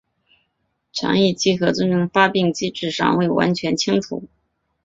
[0.91, 4.27] 肠易激综合征的发病机制尚未完全清楚。